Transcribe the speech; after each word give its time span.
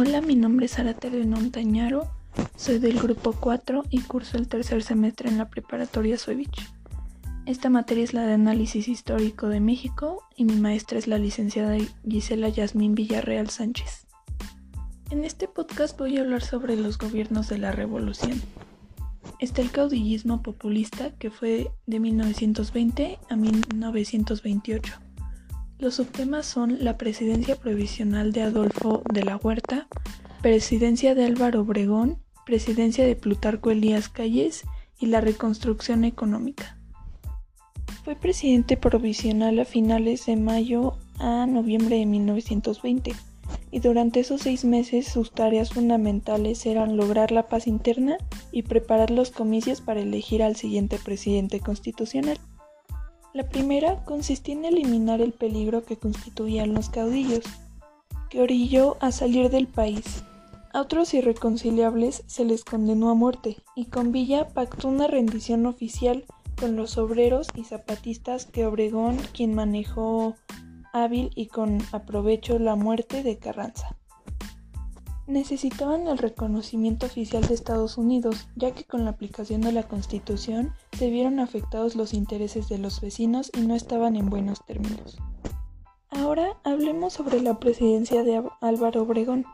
Hola, 0.00 0.20
mi 0.20 0.36
nombre 0.36 0.66
es 0.66 0.78
Arate 0.78 1.10
Montañaro, 1.10 2.08
soy 2.54 2.78
del 2.78 3.00
grupo 3.00 3.32
4 3.32 3.82
y 3.90 4.02
curso 4.02 4.36
el 4.36 4.46
tercer 4.46 4.84
semestre 4.84 5.28
en 5.28 5.38
la 5.38 5.50
preparatoria 5.50 6.16
Suevich. 6.16 6.70
Esta 7.46 7.68
materia 7.68 8.04
es 8.04 8.14
la 8.14 8.24
de 8.24 8.34
análisis 8.34 8.86
histórico 8.86 9.48
de 9.48 9.58
México 9.58 10.22
y 10.36 10.44
mi 10.44 10.54
maestra 10.54 11.00
es 11.00 11.08
la 11.08 11.18
licenciada 11.18 11.76
Gisela 12.08 12.48
Yasmín 12.48 12.94
Villarreal 12.94 13.50
Sánchez. 13.50 14.06
En 15.10 15.24
este 15.24 15.48
podcast 15.48 15.98
voy 15.98 16.18
a 16.18 16.20
hablar 16.20 16.44
sobre 16.44 16.76
los 16.76 16.96
gobiernos 16.96 17.48
de 17.48 17.58
la 17.58 17.72
revolución. 17.72 18.40
Está 19.40 19.62
el 19.62 19.72
caudillismo 19.72 20.44
populista 20.44 21.10
que 21.18 21.32
fue 21.32 21.72
de 21.86 21.98
1920 21.98 23.18
a 23.28 23.34
1928 23.34 25.07
los 25.78 25.94
subtemas 25.94 26.46
son 26.46 26.84
la 26.84 26.98
presidencia 26.98 27.56
provisional 27.56 28.32
de 28.32 28.42
Adolfo 28.42 29.02
de 29.12 29.22
la 29.22 29.36
Huerta, 29.36 29.86
presidencia 30.42 31.14
de 31.14 31.24
Álvaro 31.24 31.60
Obregón, 31.60 32.18
presidencia 32.44 33.06
de 33.06 33.14
Plutarco 33.14 33.70
Elías 33.70 34.08
Calles 34.08 34.64
y 34.98 35.06
la 35.06 35.20
reconstrucción 35.20 36.04
económica. 36.04 36.78
Fue 38.04 38.16
presidente 38.16 38.76
provisional 38.76 39.58
a 39.60 39.64
finales 39.64 40.26
de 40.26 40.36
mayo 40.36 40.96
a 41.18 41.46
noviembre 41.46 41.96
de 41.96 42.06
1920 42.06 43.12
y 43.70 43.80
durante 43.80 44.20
esos 44.20 44.42
seis 44.42 44.64
meses 44.64 45.06
sus 45.06 45.30
tareas 45.30 45.70
fundamentales 45.70 46.66
eran 46.66 46.96
lograr 46.96 47.30
la 47.30 47.48
paz 47.48 47.66
interna 47.66 48.16
y 48.50 48.62
preparar 48.62 49.10
los 49.10 49.30
comicios 49.30 49.80
para 49.80 50.00
elegir 50.00 50.42
al 50.42 50.56
siguiente 50.56 50.98
presidente 50.98 51.60
constitucional. 51.60 52.38
La 53.38 53.48
primera 53.48 54.04
consistía 54.04 54.56
en 54.56 54.64
eliminar 54.64 55.20
el 55.20 55.30
peligro 55.32 55.84
que 55.84 55.96
constituían 55.96 56.74
los 56.74 56.88
caudillos, 56.88 57.44
que 58.30 58.42
orilló 58.42 58.96
a 59.00 59.12
salir 59.12 59.48
del 59.48 59.68
país. 59.68 60.24
A 60.72 60.80
otros 60.80 61.14
irreconciliables 61.14 62.24
se 62.26 62.44
les 62.44 62.64
condenó 62.64 63.10
a 63.10 63.14
muerte, 63.14 63.58
y 63.76 63.84
con 63.84 64.10
Villa 64.10 64.48
pactó 64.48 64.88
una 64.88 65.06
rendición 65.06 65.66
oficial 65.66 66.24
con 66.58 66.74
los 66.74 66.98
obreros 66.98 67.46
y 67.54 67.62
zapatistas 67.62 68.44
que 68.44 68.66
Obregón, 68.66 69.18
quien 69.32 69.54
manejó 69.54 70.34
hábil 70.92 71.30
y 71.36 71.46
con 71.46 71.78
aprovecho 71.92 72.58
la 72.58 72.74
muerte 72.74 73.22
de 73.22 73.38
Carranza 73.38 73.96
necesitaban 75.28 76.08
el 76.08 76.18
reconocimiento 76.18 77.06
oficial 77.06 77.46
de 77.46 77.54
Estados 77.54 77.98
Unidos, 77.98 78.48
ya 78.56 78.72
que 78.72 78.84
con 78.84 79.04
la 79.04 79.10
aplicación 79.10 79.60
de 79.60 79.72
la 79.72 79.82
Constitución 79.82 80.72
se 80.92 81.10
vieron 81.10 81.38
afectados 81.38 81.94
los 81.94 82.14
intereses 82.14 82.68
de 82.68 82.78
los 82.78 83.00
vecinos 83.00 83.50
y 83.54 83.60
no 83.60 83.74
estaban 83.74 84.16
en 84.16 84.30
buenos 84.30 84.64
términos. 84.64 85.18
Ahora 86.10 86.56
hablemos 86.64 87.12
sobre 87.12 87.40
la 87.42 87.60
presidencia 87.60 88.24
de 88.24 88.42
Álvaro 88.60 89.02
Obregón. 89.02 89.44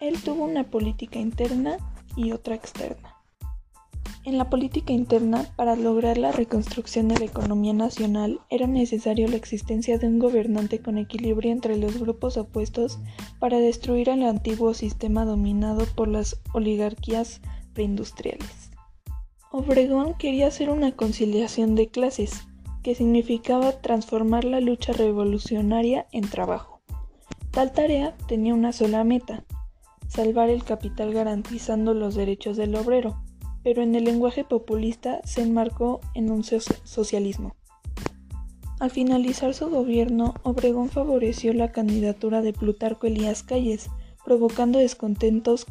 Él 0.00 0.22
tuvo 0.22 0.44
una 0.44 0.70
política 0.70 1.18
interna 1.18 1.76
y 2.14 2.30
otra 2.30 2.54
externa. 2.54 3.15
En 4.26 4.38
la 4.38 4.50
política 4.50 4.92
interna, 4.92 5.46
para 5.54 5.76
lograr 5.76 6.18
la 6.18 6.32
reconstrucción 6.32 7.06
de 7.06 7.16
la 7.16 7.26
economía 7.26 7.72
nacional, 7.72 8.40
era 8.50 8.66
necesario 8.66 9.28
la 9.28 9.36
existencia 9.36 9.98
de 9.98 10.08
un 10.08 10.18
gobernante 10.18 10.80
con 10.82 10.98
equilibrio 10.98 11.52
entre 11.52 11.76
los 11.76 12.00
grupos 12.00 12.36
opuestos 12.36 12.98
para 13.38 13.60
destruir 13.60 14.08
el 14.08 14.24
antiguo 14.24 14.74
sistema 14.74 15.24
dominado 15.24 15.86
por 15.94 16.08
las 16.08 16.40
oligarquías 16.52 17.40
preindustriales. 17.72 18.72
Obregón 19.52 20.14
quería 20.18 20.48
hacer 20.48 20.70
una 20.70 20.90
conciliación 20.90 21.76
de 21.76 21.86
clases, 21.86 22.48
que 22.82 22.96
significaba 22.96 23.80
transformar 23.80 24.42
la 24.42 24.60
lucha 24.60 24.92
revolucionaria 24.92 26.08
en 26.10 26.28
trabajo. 26.28 26.80
Tal 27.52 27.70
tarea 27.70 28.16
tenía 28.26 28.54
una 28.54 28.72
sola 28.72 29.04
meta, 29.04 29.44
salvar 30.08 30.50
el 30.50 30.64
capital 30.64 31.12
garantizando 31.12 31.94
los 31.94 32.16
derechos 32.16 32.56
del 32.56 32.74
obrero 32.74 33.22
pero 33.66 33.82
en 33.82 33.96
el 33.96 34.04
lenguaje 34.04 34.44
populista 34.44 35.20
se 35.24 35.42
enmarcó 35.42 36.00
en 36.14 36.30
un 36.30 36.44
socialismo. 36.44 37.56
Al 38.78 38.92
finalizar 38.92 39.54
su 39.54 39.68
gobierno, 39.68 40.34
Obregón 40.44 40.88
favoreció 40.88 41.52
la 41.52 41.72
candidatura 41.72 42.42
de 42.42 42.52
Plutarco 42.52 43.08
Elías 43.08 43.42
Calles, 43.42 43.90
provocando 44.24 44.78
descontentos 44.78 45.66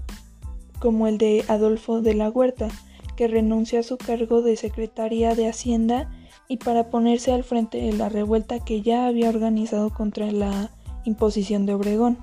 como 0.79 1.07
el 1.07 1.17
de 1.17 1.45
Adolfo 1.47 2.01
de 2.01 2.15
la 2.15 2.29
Huerta, 2.29 2.67
que 3.15 3.29
renunció 3.29 3.79
a 3.79 3.83
su 3.83 3.95
cargo 3.95 4.41
de 4.41 4.57
secretaria 4.57 5.33
de 5.33 5.47
Hacienda 5.47 6.11
y 6.49 6.57
para 6.57 6.89
ponerse 6.89 7.31
al 7.31 7.45
frente 7.45 7.77
de 7.77 7.93
la 7.93 8.09
revuelta 8.09 8.59
que 8.59 8.81
ya 8.81 9.07
había 9.07 9.29
organizado 9.29 9.89
contra 9.89 10.29
la 10.33 10.69
imposición 11.05 11.65
de 11.65 11.75
Obregón 11.75 12.17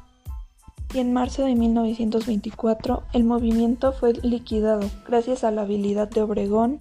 y 0.94 0.98
en 0.98 1.12
marzo 1.12 1.44
de 1.44 1.54
1924 1.54 3.04
el 3.12 3.24
movimiento 3.24 3.92
fue 3.92 4.12
liquidado. 4.22 4.88
Gracias 5.06 5.44
a 5.44 5.50
la 5.50 5.62
habilidad 5.62 6.08
de 6.08 6.22
Obregón, 6.22 6.80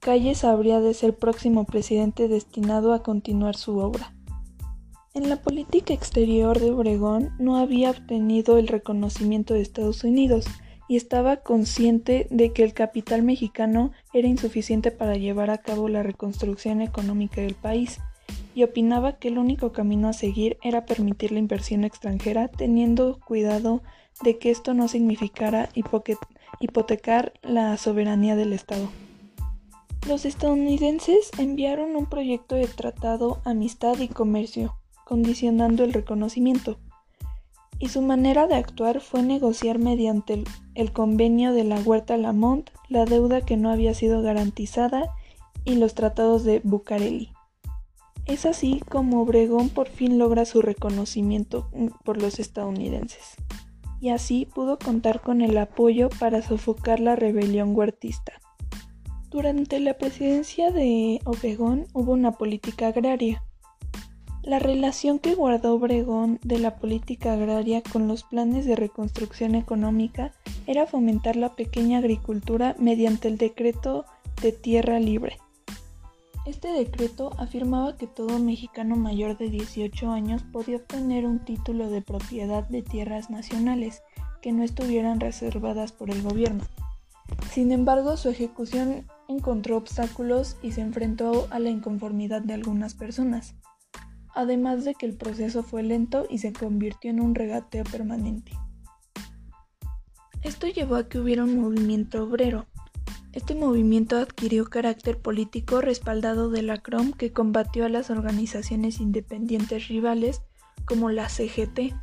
Calles 0.00 0.42
habría 0.44 0.80
de 0.80 0.94
ser 0.94 1.16
próximo 1.16 1.64
presidente 1.64 2.26
destinado 2.26 2.92
a 2.92 3.02
continuar 3.02 3.56
su 3.56 3.78
obra. 3.78 4.14
En 5.14 5.28
la 5.28 5.36
política 5.36 5.94
exterior 5.94 6.58
de 6.58 6.70
Obregón 6.70 7.30
no 7.38 7.56
había 7.56 7.90
obtenido 7.90 8.58
el 8.58 8.66
reconocimiento 8.66 9.54
de 9.54 9.60
Estados 9.60 10.02
Unidos 10.04 10.46
y 10.88 10.96
estaba 10.96 11.36
consciente 11.36 12.26
de 12.30 12.52
que 12.52 12.64
el 12.64 12.74
capital 12.74 13.22
mexicano 13.22 13.92
era 14.12 14.26
insuficiente 14.26 14.90
para 14.90 15.16
llevar 15.16 15.50
a 15.50 15.58
cabo 15.58 15.88
la 15.88 16.02
reconstrucción 16.02 16.80
económica 16.80 17.40
del 17.40 17.54
país 17.54 18.00
y 18.54 18.64
opinaba 18.64 19.18
que 19.18 19.28
el 19.28 19.38
único 19.38 19.72
camino 19.72 20.08
a 20.08 20.12
seguir 20.12 20.58
era 20.62 20.84
permitir 20.84 21.32
la 21.32 21.38
inversión 21.38 21.84
extranjera 21.84 22.48
teniendo 22.48 23.18
cuidado 23.20 23.82
de 24.22 24.38
que 24.38 24.50
esto 24.50 24.74
no 24.74 24.88
significara 24.88 25.68
hipotecar 26.60 27.32
la 27.42 27.76
soberanía 27.76 28.36
del 28.36 28.52
Estado. 28.52 28.88
Los 30.08 30.24
estadounidenses 30.24 31.30
enviaron 31.38 31.96
un 31.96 32.06
proyecto 32.06 32.56
de 32.56 32.66
tratado 32.66 33.40
Amistad 33.44 33.98
y 34.00 34.08
Comercio, 34.08 34.76
condicionando 35.04 35.84
el 35.84 35.92
reconocimiento, 35.92 36.78
y 37.82 37.88
su 37.88 38.00
manera 38.00 38.46
de 38.46 38.54
actuar 38.54 39.00
fue 39.00 39.24
negociar 39.24 39.80
mediante 39.80 40.44
el, 40.76 40.92
convenio 40.92 41.52
de 41.52 41.64
la 41.64 41.80
Huerta 41.80 42.16
Lamont 42.16 42.70
la 42.88 43.06
deuda 43.06 43.40
que 43.40 43.56
no 43.56 43.70
había 43.70 43.92
sido 43.92 44.22
garantizada 44.22 45.10
y 45.64 45.74
los 45.74 45.94
tratados 45.94 46.44
de 46.44 46.60
Bucareli. 46.62 47.31
Es 48.26 48.46
así 48.46 48.80
como 48.88 49.22
Obregón 49.22 49.68
por 49.68 49.88
fin 49.88 50.16
logra 50.16 50.44
su 50.44 50.62
reconocimiento 50.62 51.68
mm, 51.74 51.88
por 52.04 52.22
los 52.22 52.38
estadounidenses, 52.38 53.34
y 54.00 54.10
así 54.10 54.46
pudo 54.46 54.78
contar 54.78 55.20
con 55.20 55.40
el 55.40 55.58
apoyo 55.58 56.08
para 56.20 56.40
sofocar 56.40 57.00
la 57.00 57.16
rebelión 57.16 57.74
huertista. 57.74 58.32
Durante 59.28 59.80
la 59.80 59.94
presidencia 59.94 60.70
de 60.70 61.20
Obregón 61.24 61.86
hubo 61.94 62.12
una 62.12 62.32
política 62.32 62.88
agraria. 62.88 63.42
La 64.42 64.58
relación 64.58 65.18
que 65.18 65.34
guardó 65.34 65.74
Obregón 65.74 66.38
de 66.42 66.58
la 66.58 66.76
política 66.76 67.32
agraria 67.32 67.82
con 67.82 68.08
los 68.08 68.24
planes 68.24 68.66
de 68.66 68.76
reconstrucción 68.76 69.54
económica 69.54 70.32
era 70.66 70.86
fomentar 70.86 71.36
la 71.36 71.56
pequeña 71.56 71.98
agricultura 71.98 72.76
mediante 72.78 73.28
el 73.28 73.38
decreto 73.38 74.04
de 74.42 74.52
tierra 74.52 75.00
libre 75.00 75.38
este 76.44 76.72
decreto 76.72 77.30
afirmaba 77.38 77.96
que 77.96 78.06
todo 78.06 78.38
mexicano 78.38 78.96
mayor 78.96 79.38
de 79.38 79.48
18 79.48 80.10
años 80.10 80.42
podía 80.42 80.76
obtener 80.76 81.24
un 81.24 81.44
título 81.44 81.88
de 81.88 82.02
propiedad 82.02 82.68
de 82.68 82.82
tierras 82.82 83.30
nacionales 83.30 84.02
que 84.40 84.52
no 84.52 84.64
estuvieran 84.64 85.20
reservadas 85.20 85.92
por 85.92 86.10
el 86.10 86.20
gobierno. 86.22 86.64
Sin 87.50 87.70
embargo, 87.70 88.16
su 88.16 88.28
ejecución 88.28 89.06
encontró 89.28 89.76
obstáculos 89.76 90.56
y 90.62 90.72
se 90.72 90.80
enfrentó 90.80 91.46
a 91.50 91.60
la 91.60 91.70
inconformidad 91.70 92.42
de 92.42 92.54
algunas 92.54 92.94
personas, 92.94 93.54
además 94.34 94.84
de 94.84 94.94
que 94.94 95.06
el 95.06 95.16
proceso 95.16 95.62
fue 95.62 95.84
lento 95.84 96.26
y 96.28 96.38
se 96.38 96.52
convirtió 96.52 97.10
en 97.10 97.20
un 97.20 97.36
regateo 97.36 97.84
permanente. 97.84 98.52
Esto 100.42 100.66
llevó 100.66 100.96
a 100.96 101.08
que 101.08 101.20
hubiera 101.20 101.44
un 101.44 101.60
movimiento 101.60 102.24
obrero, 102.24 102.66
este 103.32 103.54
movimiento 103.54 104.16
adquirió 104.16 104.66
carácter 104.66 105.18
político 105.18 105.80
respaldado 105.80 106.50
de 106.50 106.62
la 106.62 106.78
CROM 106.78 107.12
que 107.12 107.32
combatió 107.32 107.86
a 107.86 107.88
las 107.88 108.10
organizaciones 108.10 109.00
independientes 109.00 109.88
rivales 109.88 110.42
como 110.84 111.10
la 111.10 111.28
CGT 111.28 111.94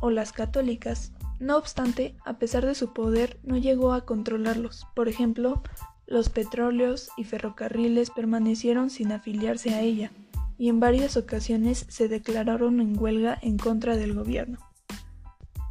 o 0.00 0.10
las 0.10 0.32
católicas. 0.32 1.12
No 1.40 1.56
obstante, 1.56 2.16
a 2.24 2.38
pesar 2.38 2.66
de 2.66 2.74
su 2.74 2.92
poder, 2.92 3.38
no 3.42 3.56
llegó 3.56 3.92
a 3.92 4.04
controlarlos. 4.04 4.86
Por 4.94 5.08
ejemplo, 5.08 5.62
los 6.06 6.28
petróleos 6.28 7.08
y 7.16 7.24
ferrocarriles 7.24 8.10
permanecieron 8.10 8.90
sin 8.90 9.12
afiliarse 9.12 9.74
a 9.74 9.80
ella, 9.80 10.12
y 10.58 10.68
en 10.68 10.80
varias 10.80 11.16
ocasiones 11.16 11.86
se 11.88 12.08
declararon 12.08 12.80
en 12.80 12.98
huelga 12.98 13.38
en 13.42 13.58
contra 13.58 13.96
del 13.96 14.14
gobierno. 14.14 14.58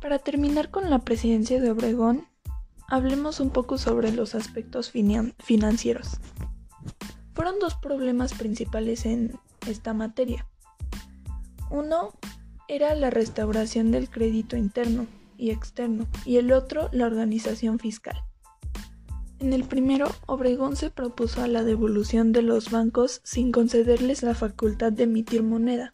Para 0.02 0.20
terminar 0.20 0.70
con 0.70 0.90
la 0.90 1.00
presidencia 1.00 1.60
de 1.60 1.72
Obregón, 1.72 2.28
hablemos 2.88 3.40
un 3.40 3.50
poco 3.50 3.78
sobre 3.78 4.12
los 4.12 4.36
aspectos 4.36 4.92
financieros. 4.92 6.20
Fueron 7.34 7.60
dos 7.60 7.76
problemas 7.76 8.34
principales 8.34 9.06
en 9.06 9.38
esta 9.68 9.94
materia. 9.94 10.48
Uno, 11.70 12.14
era 12.68 12.96
la 12.96 13.10
restauración 13.10 13.92
del 13.92 14.10
crédito 14.10 14.58
interno 14.58 15.08
y 15.38 15.52
externo, 15.52 16.08
y 16.26 16.38
el 16.38 16.52
otro 16.52 16.90
la 16.92 17.06
organización 17.06 17.80
fiscal. 17.80 18.16
En 19.40 19.54
el 19.54 19.66
primero, 19.66 20.08
Obregón 20.26 20.76
se 20.76 20.90
propuso 20.90 21.44
a 21.44 21.48
la 21.48 21.64
devolución 21.64 22.32
de 22.32 22.42
los 22.42 22.72
bancos 22.72 23.22
sin 23.24 23.52
concederles 23.52 24.24
la 24.24 24.34
facultad 24.34 24.94
de 24.94 25.04
emitir 25.04 25.44
moneda, 25.44 25.92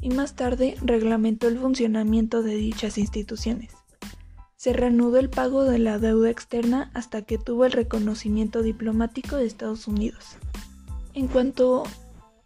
y 0.00 0.10
más 0.10 0.34
tarde 0.34 0.76
reglamentó 0.80 1.48
el 1.48 1.58
funcionamiento 1.58 2.42
de 2.42 2.54
dichas 2.54 2.98
instituciones. 2.98 3.77
Se 4.58 4.72
reanudó 4.72 5.18
el 5.18 5.30
pago 5.30 5.62
de 5.62 5.78
la 5.78 6.00
deuda 6.00 6.30
externa 6.30 6.90
hasta 6.92 7.22
que 7.22 7.38
tuvo 7.38 7.64
el 7.64 7.70
reconocimiento 7.70 8.60
diplomático 8.60 9.36
de 9.36 9.46
Estados 9.46 9.86
Unidos. 9.86 10.36
En 11.14 11.28
cuanto 11.28 11.84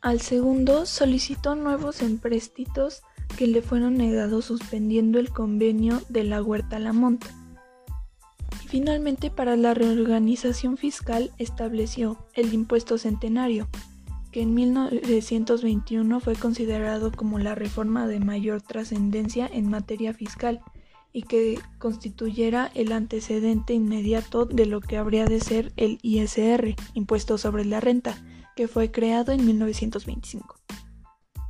al 0.03 0.21
segundo, 0.21 0.85
solicitó 0.85 1.55
nuevos 1.55 2.03
empréstitos 2.03 3.03
que 3.39 3.47
le 3.47 3.63
fueron 3.63 3.97
negados 3.97 4.45
suspendiendo 4.45 5.19
el 5.19 5.31
convenio 5.31 6.03
de 6.11 6.25
la 6.25 6.43
Huerta 6.43 6.79
Lamont. 6.79 7.25
Y 8.63 8.69
finalmente, 8.69 9.31
para 9.31 9.57
la 9.57 9.73
reorganización 9.73 10.77
fiscal 10.77 11.31
estableció 11.39 12.19
el 12.35 12.53
impuesto 12.53 12.99
centenario, 12.99 13.69
que 14.33 14.43
en 14.43 14.53
1921 14.53 16.21
fue 16.21 16.35
considerado 16.35 17.11
como 17.11 17.39
la 17.39 17.55
reforma 17.55 18.07
de 18.07 18.21
mayor 18.21 18.61
trascendencia 18.61 19.47
en 19.51 19.71
materia 19.71 20.13
fiscal 20.13 20.61
y 21.13 21.23
que 21.23 21.59
constituyera 21.79 22.71
el 22.75 22.93
antecedente 22.93 23.75
inmediato 23.75 24.47
de 24.47 24.67
lo 24.67 24.81
que 24.81 24.97
habría 24.97 25.27
de 25.27 25.41
ser 25.41 25.73
el 25.77 25.99
ISR, 26.03 26.75
Impuesto 26.95 27.39
sobre 27.39 27.65
la 27.65 27.81
Renta, 27.81 28.17
que 28.57 28.69
fue 28.69 28.91
creado 28.91 29.33
en 29.33 29.45
1925. 29.45 30.57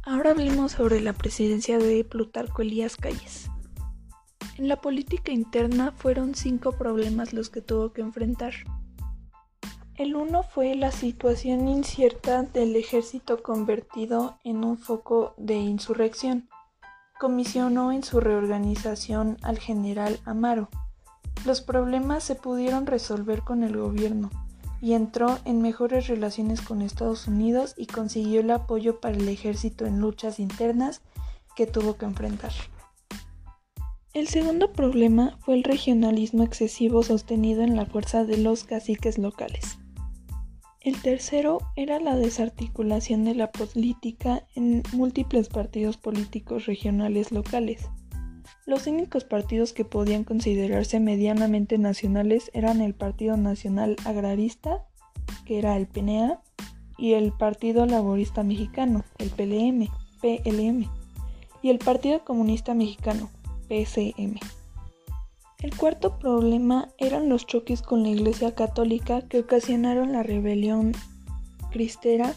Ahora 0.04 0.30
hablemos 0.30 0.72
sobre 0.72 1.00
la 1.00 1.12
presidencia 1.12 1.78
de 1.78 2.04
Plutarco 2.04 2.62
Elías 2.62 2.96
Calles. 2.96 3.48
En 4.58 4.68
la 4.68 4.80
política 4.80 5.32
interna 5.32 5.92
fueron 5.92 6.34
cinco 6.34 6.72
problemas 6.72 7.32
los 7.32 7.50
que 7.50 7.60
tuvo 7.60 7.92
que 7.92 8.02
enfrentar. 8.02 8.52
El 9.96 10.16
uno 10.16 10.42
fue 10.42 10.74
la 10.74 10.90
situación 10.90 11.68
incierta 11.68 12.42
del 12.42 12.74
ejército 12.76 13.42
convertido 13.42 14.38
en 14.42 14.64
un 14.64 14.78
foco 14.78 15.34
de 15.36 15.54
insurrección 15.54 16.48
comisionó 17.22 17.92
en 17.92 18.02
su 18.02 18.18
reorganización 18.18 19.36
al 19.42 19.60
general 19.60 20.18
Amaro. 20.24 20.68
Los 21.46 21.60
problemas 21.60 22.24
se 22.24 22.34
pudieron 22.34 22.84
resolver 22.84 23.42
con 23.42 23.62
el 23.62 23.76
gobierno 23.76 24.28
y 24.80 24.94
entró 24.94 25.38
en 25.44 25.62
mejores 25.62 26.08
relaciones 26.08 26.60
con 26.60 26.82
Estados 26.82 27.28
Unidos 27.28 27.74
y 27.76 27.86
consiguió 27.86 28.40
el 28.40 28.50
apoyo 28.50 28.98
para 28.98 29.14
el 29.14 29.28
ejército 29.28 29.86
en 29.86 30.00
luchas 30.00 30.40
internas 30.40 31.00
que 31.54 31.68
tuvo 31.68 31.96
que 31.96 32.06
enfrentar. 32.06 32.50
El 34.14 34.26
segundo 34.26 34.72
problema 34.72 35.38
fue 35.42 35.54
el 35.54 35.62
regionalismo 35.62 36.42
excesivo 36.42 37.04
sostenido 37.04 37.62
en 37.62 37.76
la 37.76 37.86
fuerza 37.86 38.24
de 38.24 38.38
los 38.38 38.64
caciques 38.64 39.16
locales. 39.16 39.78
El 40.84 41.00
tercero 41.00 41.60
era 41.76 42.00
la 42.00 42.16
desarticulación 42.16 43.24
de 43.24 43.36
la 43.36 43.52
política 43.52 44.44
en 44.56 44.82
múltiples 44.92 45.48
partidos 45.48 45.96
políticos 45.96 46.66
regionales 46.66 47.30
locales. 47.30 47.88
Los 48.66 48.88
únicos 48.88 49.22
partidos 49.22 49.72
que 49.72 49.84
podían 49.84 50.24
considerarse 50.24 50.98
medianamente 50.98 51.78
nacionales 51.78 52.50
eran 52.52 52.80
el 52.80 52.94
Partido 52.94 53.36
Nacional 53.36 53.94
Agrarista, 54.04 54.84
que 55.44 55.60
era 55.60 55.76
el 55.76 55.86
PNA, 55.86 56.40
y 56.98 57.12
el 57.12 57.32
Partido 57.32 57.86
Laborista 57.86 58.42
Mexicano, 58.42 59.04
el 59.18 59.30
PLM, 59.30 59.88
PLM, 60.20 60.90
y 61.62 61.70
el 61.70 61.78
Partido 61.78 62.24
Comunista 62.24 62.74
Mexicano, 62.74 63.30
PCM. 63.68 64.38
El 65.62 65.76
cuarto 65.76 66.18
problema 66.18 66.88
eran 66.98 67.28
los 67.28 67.46
choques 67.46 67.82
con 67.82 68.02
la 68.02 68.08
Iglesia 68.08 68.52
Católica 68.52 69.22
que 69.22 69.38
ocasionaron 69.38 70.10
la 70.10 70.24
rebelión 70.24 70.92
cristera, 71.70 72.34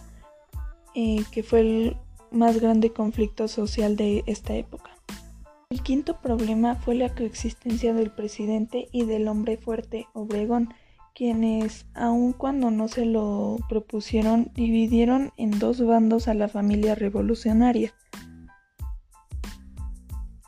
eh, 0.94 1.24
que 1.32 1.42
fue 1.42 1.62
el 1.62 1.98
más 2.30 2.62
grande 2.62 2.92
conflicto 2.92 3.48
social 3.48 3.96
de 3.96 4.24
esta 4.28 4.54
época. 4.54 4.92
El 5.72 5.82
quinto 5.82 6.22
problema 6.22 6.76
fue 6.76 6.94
la 6.94 7.16
coexistencia 7.16 7.96
del 7.96 8.12
presidente 8.12 8.90
y 8.92 9.06
del 9.06 9.28
hombre 9.28 9.58
fuerte 9.58 10.06
Obregón, 10.14 10.72
quienes, 11.16 11.88
aun 11.96 12.32
cuando 12.32 12.70
no 12.70 12.88
se 12.88 13.06
lo 13.06 13.58
propusieron, 13.68 14.52
dividieron 14.54 15.32
en 15.38 15.58
dos 15.58 15.84
bandos 15.84 16.28
a 16.28 16.36
la 16.36 16.48
familia 16.48 16.94
revolucionaria. 16.94 17.92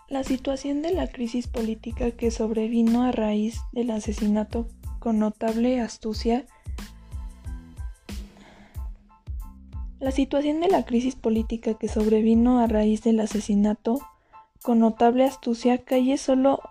La 0.10 0.24
situación 0.24 0.82
de 0.82 0.94
la 0.94 1.08
crisis 1.08 1.48
política 1.48 2.12
que 2.12 2.32
sobrevino 2.32 3.04
a 3.04 3.12
raíz 3.12 3.60
del 3.74 3.92
asesinato 3.92 4.68
con 5.00 5.20
notable 5.20 5.80
astucia 5.82 6.46
La 10.00 10.12
situación 10.12 10.62
de 10.62 10.70
la 10.70 10.86
crisis 10.86 11.16
política 11.16 11.74
que 11.74 11.88
sobrevino 11.88 12.60
a 12.60 12.68
raíz 12.68 13.02
del 13.02 13.20
asesinato 13.20 14.00
con 14.62 14.80
notable 14.80 15.26
astucia, 15.26 15.80
Calle 15.80 16.18
solo 16.18 16.62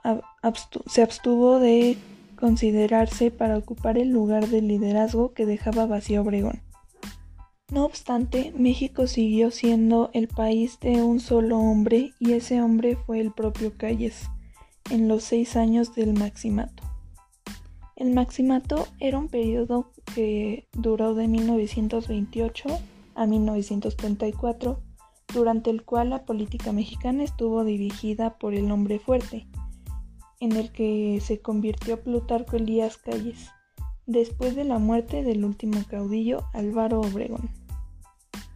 se 0.86 1.02
abstuvo 1.02 1.58
de 1.58 1.98
considerarse 2.38 3.32
para 3.32 3.58
ocupar 3.58 3.98
el 3.98 4.10
lugar 4.10 4.46
de 4.46 4.62
liderazgo 4.62 5.32
que 5.32 5.44
dejaba 5.44 5.86
vacío 5.86 6.22
Obregón. 6.22 6.65
No 7.72 7.84
obstante, 7.84 8.52
México 8.56 9.08
siguió 9.08 9.50
siendo 9.50 10.10
el 10.12 10.28
país 10.28 10.78
de 10.78 11.02
un 11.02 11.18
solo 11.18 11.58
hombre 11.58 12.12
y 12.20 12.34
ese 12.34 12.62
hombre 12.62 12.94
fue 12.94 13.18
el 13.18 13.32
propio 13.32 13.76
Calles, 13.76 14.28
en 14.88 15.08
los 15.08 15.24
seis 15.24 15.56
años 15.56 15.92
del 15.96 16.14
Maximato. 16.14 16.84
El 17.96 18.14
Maximato 18.14 18.86
era 19.00 19.18
un 19.18 19.26
periodo 19.26 19.90
que 20.14 20.68
duró 20.74 21.16
de 21.16 21.26
1928 21.26 22.68
a 23.16 23.26
1934, 23.26 24.80
durante 25.34 25.70
el 25.70 25.82
cual 25.82 26.10
la 26.10 26.24
política 26.24 26.70
mexicana 26.70 27.24
estuvo 27.24 27.64
dirigida 27.64 28.38
por 28.38 28.54
el 28.54 28.70
hombre 28.70 29.00
fuerte, 29.00 29.48
en 30.38 30.52
el 30.52 30.70
que 30.70 31.18
se 31.20 31.40
convirtió 31.40 32.00
Plutarco 32.00 32.54
Elías 32.54 32.96
Calles 32.96 33.50
después 34.06 34.54
de 34.54 34.64
la 34.64 34.78
muerte 34.78 35.22
del 35.24 35.44
último 35.44 35.82
caudillo 35.88 36.44
Álvaro 36.52 37.00
Obregón. 37.00 37.50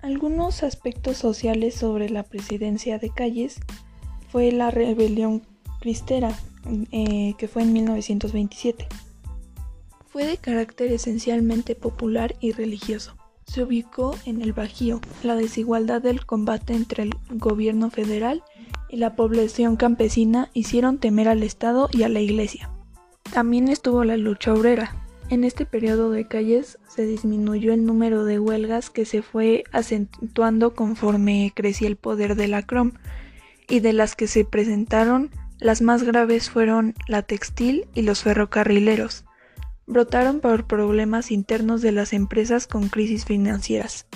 Algunos 0.02 0.62
aspectos 0.62 1.19
sociales 1.19 1.75
sobre 1.75 2.09
la 2.09 2.23
presidencia 2.23 2.99
de 2.99 3.11
Calles 3.11 3.61
fue 4.30 4.50
la 4.50 4.71
rebelión 4.71 5.42
cristera, 5.80 6.35
eh, 6.90 7.35
que 7.37 7.49
fue 7.49 7.62
en 7.62 7.73
1927. 7.75 8.87
Fue 10.07 10.25
de 10.25 10.38
carácter 10.38 10.90
esencialmente 10.90 11.75
popular 11.75 12.35
y 12.40 12.52
religioso. 12.52 13.14
Se 13.47 13.62
ubicó 13.62 14.16
en 14.25 14.40
el 14.40 14.52
Bajío. 14.52 15.00
La 15.23 15.37
desigualdad 15.37 16.00
del 16.00 16.25
combate 16.25 16.73
entre 16.75 17.02
el 17.02 17.14
gobierno 17.30 17.90
federal 17.90 18.42
y 18.88 18.97
la 18.97 19.16
población 19.16 19.76
campesina 19.76 20.50
hicieron 20.54 20.99
temer 20.99 21.28
al 21.28 21.42
Estado 21.42 21.88
y 21.92 22.04
a 22.04 22.09
la 22.09 22.21
Iglesia. 22.21 22.71
También 23.33 23.69
estuvo 23.69 24.02
la 24.04 24.16
lucha 24.16 24.54
obrera, 24.54 25.10
en 25.31 25.45
este 25.45 25.65
periodo 25.65 26.11
de 26.11 26.27
calles 26.27 26.79
se 26.89 27.07
disminuyó 27.07 27.73
el 27.73 27.87
número 27.87 28.25
de 28.25 28.41
huelgas 28.41 28.91
que 28.91 29.05
se 29.05 29.23
fue 29.23 29.63
acentuando 29.73 30.75
conforme 30.75 31.53
crecía 31.55 31.87
el 31.87 31.97
poder 31.97 32.35
de 32.35 32.49
la 32.49 32.63
CROM 32.63 32.93
y 33.69 33.79
de 33.79 33.93
las 33.93 34.17
que 34.17 34.27
se 34.27 34.45
presentaron 34.45 35.31
las 35.61 35.83
más 35.83 36.03
graves 36.03 36.51
fueron 36.51 36.95
la 37.07 37.23
textil 37.23 37.87
y 37.95 38.03
los 38.03 38.23
ferrocarrileros. 38.23 39.25
Brotaron 39.87 40.41
por 40.41 40.67
problemas 40.67 41.31
internos 41.31 41.81
de 41.81 41.93
las 41.93 42.13
empresas 42.13 42.67
con 42.67 42.89
crisis 42.89 43.25
financieras. 43.25 44.07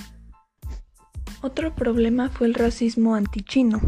Otro 1.42 1.74
problema 1.74 2.30
fue 2.30 2.46
el 2.48 2.54
racismo 2.54 3.14
antichino. 3.14 3.80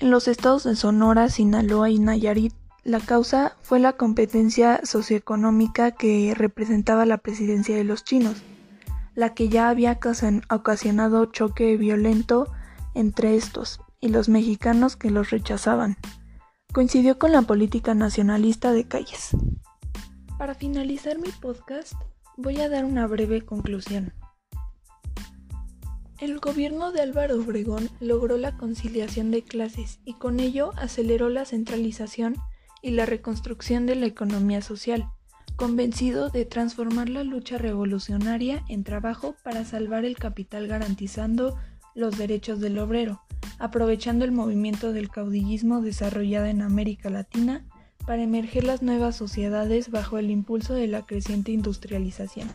En 0.00 0.10
los 0.10 0.26
estados 0.26 0.64
de 0.64 0.74
Sonora, 0.74 1.28
Sinaloa 1.28 1.90
y 1.90 1.98
Nayarit 1.98 2.54
la 2.84 3.00
causa 3.00 3.56
fue 3.62 3.80
la 3.80 3.94
competencia 3.94 4.80
socioeconómica 4.84 5.92
que 5.92 6.34
representaba 6.36 7.06
la 7.06 7.18
presidencia 7.18 7.74
de 7.74 7.84
los 7.84 8.04
chinos, 8.04 8.42
la 9.14 9.34
que 9.34 9.48
ya 9.48 9.70
había 9.70 9.98
ocasionado 10.50 11.24
choque 11.26 11.76
violento 11.78 12.52
entre 12.94 13.36
estos 13.36 13.80
y 14.00 14.08
los 14.08 14.28
mexicanos 14.28 14.96
que 14.96 15.10
los 15.10 15.30
rechazaban. 15.30 15.96
Coincidió 16.74 17.18
con 17.18 17.32
la 17.32 17.42
política 17.42 17.94
nacionalista 17.94 18.72
de 18.72 18.86
Calles. 18.86 19.30
Para 20.36 20.54
finalizar 20.54 21.18
mi 21.18 21.30
podcast, 21.30 21.94
voy 22.36 22.60
a 22.60 22.68
dar 22.68 22.84
una 22.84 23.06
breve 23.06 23.42
conclusión. 23.42 24.12
El 26.20 26.38
gobierno 26.38 26.92
de 26.92 27.00
Álvaro 27.00 27.36
Obregón 27.36 27.88
logró 28.00 28.36
la 28.36 28.56
conciliación 28.56 29.30
de 29.30 29.42
clases 29.42 30.00
y 30.04 30.14
con 30.14 30.38
ello 30.38 30.72
aceleró 30.76 31.28
la 31.28 31.44
centralización 31.44 32.36
y 32.84 32.90
la 32.90 33.06
reconstrucción 33.06 33.86
de 33.86 33.94
la 33.94 34.04
economía 34.04 34.60
social, 34.60 35.08
convencido 35.56 36.28
de 36.28 36.44
transformar 36.44 37.08
la 37.08 37.24
lucha 37.24 37.56
revolucionaria 37.56 38.62
en 38.68 38.84
trabajo 38.84 39.34
para 39.42 39.64
salvar 39.64 40.04
el 40.04 40.16
capital 40.16 40.66
garantizando 40.68 41.56
los 41.94 42.18
derechos 42.18 42.60
del 42.60 42.78
obrero, 42.78 43.22
aprovechando 43.58 44.26
el 44.26 44.32
movimiento 44.32 44.92
del 44.92 45.08
caudillismo 45.08 45.80
desarrollado 45.80 46.44
en 46.44 46.60
América 46.60 47.08
Latina 47.08 47.64
para 48.06 48.22
emerger 48.22 48.64
las 48.64 48.82
nuevas 48.82 49.16
sociedades 49.16 49.90
bajo 49.90 50.18
el 50.18 50.30
impulso 50.30 50.74
de 50.74 50.86
la 50.86 51.06
creciente 51.06 51.52
industrialización. 51.52 52.50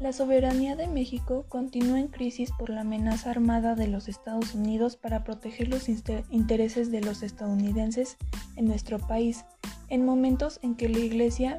La 0.00 0.12
soberanía 0.12 0.76
de 0.76 0.86
México 0.86 1.44
continúa 1.48 1.98
en 1.98 2.06
crisis 2.06 2.52
por 2.56 2.70
la 2.70 2.82
amenaza 2.82 3.30
armada 3.30 3.74
de 3.74 3.88
los 3.88 4.06
Estados 4.06 4.54
Unidos 4.54 4.96
para 4.96 5.24
proteger 5.24 5.66
los 5.66 5.88
intereses 5.88 6.92
de 6.92 7.00
los 7.00 7.24
estadounidenses 7.24 8.16
en 8.54 8.66
nuestro 8.66 9.00
país, 9.00 9.44
en 9.88 10.04
momentos 10.04 10.60
en 10.62 10.76
que 10.76 10.88
la 10.88 11.00
Iglesia 11.00 11.58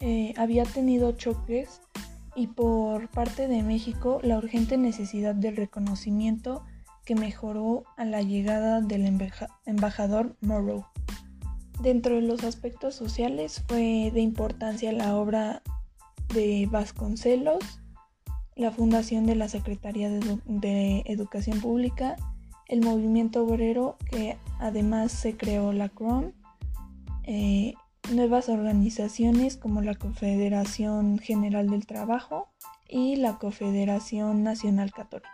eh, 0.00 0.34
había 0.36 0.64
tenido 0.64 1.12
choques 1.12 1.80
y 2.34 2.48
por 2.48 3.08
parte 3.08 3.48
de 3.48 3.62
México 3.62 4.20
la 4.22 4.36
urgente 4.36 4.76
necesidad 4.76 5.34
del 5.34 5.56
reconocimiento 5.56 6.62
que 7.06 7.14
mejoró 7.14 7.84
a 7.96 8.04
la 8.04 8.20
llegada 8.20 8.82
del 8.82 9.06
embajador 9.64 10.36
Morrow. 10.42 10.84
Dentro 11.80 12.16
de 12.16 12.22
los 12.22 12.44
aspectos 12.44 12.94
sociales 12.94 13.64
fue 13.66 14.10
de 14.12 14.20
importancia 14.20 14.92
la 14.92 15.16
obra 15.16 15.62
de 16.34 16.68
Vasconcelos, 16.70 17.80
la 18.56 18.70
fundación 18.72 19.24
de 19.26 19.36
la 19.36 19.48
Secretaría 19.48 20.10
de, 20.10 21.02
Educación 21.06 21.60
Pública, 21.60 22.16
el 22.66 22.80
movimiento 22.82 23.44
obrero 23.44 23.96
que 24.10 24.36
además 24.58 25.12
se 25.12 25.36
creó 25.36 25.72
la 25.72 25.88
CROM, 25.88 26.32
eh, 27.24 27.74
nuevas 28.12 28.48
organizaciones 28.48 29.56
como 29.56 29.80
la 29.80 29.94
Confederación 29.94 31.18
General 31.18 31.68
del 31.68 31.86
Trabajo 31.86 32.48
y 32.88 33.16
la 33.16 33.38
Confederación 33.38 34.42
Nacional 34.42 34.90
Católica. 34.90 35.30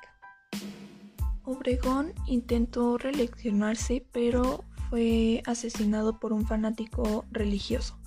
Obregón 1.45 2.13
intentó 2.27 2.99
reeleccionarse 2.99 4.05
pero 4.13 4.65
fue 4.91 5.43
asesinado 5.47 6.19
por 6.19 6.33
un 6.33 6.47
fanático 6.47 7.25
religioso. 7.31 7.99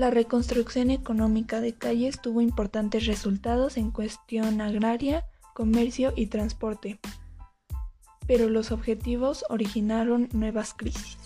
La 0.00 0.08
reconstrucción 0.08 0.88
económica 0.90 1.60
de 1.60 1.74
calles 1.74 2.22
tuvo 2.22 2.40
importantes 2.40 3.04
resultados 3.04 3.76
en 3.76 3.90
cuestión 3.90 4.62
agraria, 4.62 5.26
comercio 5.52 6.14
y 6.16 6.28
transporte, 6.28 6.98
pero 8.26 8.48
los 8.48 8.72
objetivos 8.72 9.44
originaron 9.50 10.30
nuevas 10.32 10.72
crisis. 10.72 11.18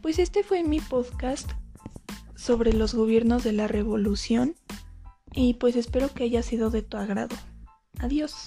Pues 0.00 0.18
este 0.18 0.42
fue 0.42 0.64
mi 0.64 0.80
podcast 0.80 1.48
sobre 2.34 2.72
los 2.72 2.92
gobiernos 2.92 3.44
de 3.44 3.52
la 3.52 3.68
revolución 3.68 4.56
y 5.32 5.54
pues 5.54 5.76
espero 5.76 6.12
que 6.12 6.24
haya 6.24 6.42
sido 6.42 6.70
de 6.70 6.82
tu 6.82 6.96
agrado. 6.96 7.36
Adiós. 8.00 8.46